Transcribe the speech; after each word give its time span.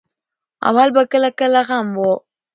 اول 0.67 0.89
به 0.95 1.03
کله 1.11 1.29
کله 1.39 1.61
غم 1.67 1.87
وو. 1.99 2.13